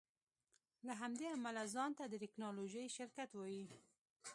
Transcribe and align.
له 0.87 0.93
همدې 1.01 1.25
امله 1.35 1.61
ځان 1.73 1.91
ته 1.97 2.03
د 2.07 2.13
ټیکنالوژۍ 2.23 2.85
شرکت 2.97 3.29
وایې 3.33 3.65